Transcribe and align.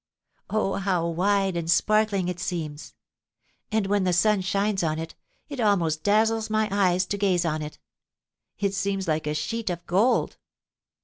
Oh, 0.49 0.77
how 0.77 1.07
wide 1.07 1.55
and 1.55 1.69
sparkling 1.69 2.27
it 2.27 2.39
seems; 2.39 2.95
and, 3.71 3.85
when 3.85 4.03
the 4.03 4.13
sun 4.13 4.41
shines 4.41 4.81
on 4.81 4.97
it, 4.97 5.13
it 5.47 5.59
almost 5.59 6.01
dazzles 6.01 6.49
my 6.49 6.67
eyes 6.71 7.05
to 7.05 7.19
gaze 7.19 7.45
on 7.45 7.61
it! 7.61 7.77
It 8.57 8.73
seems 8.73 9.07
like 9.07 9.27
a 9.27 9.35
sheet 9.35 9.69
of 9.69 9.85
gold. 9.85 10.37